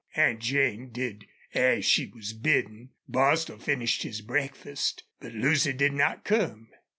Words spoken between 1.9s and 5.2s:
was bidden. Bostil finished his breakfast.